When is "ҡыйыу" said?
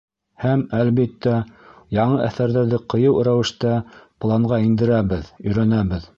2.95-3.21